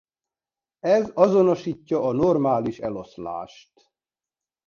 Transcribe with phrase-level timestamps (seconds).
[0.79, 3.71] Ez azonosítja a normális eloszlást.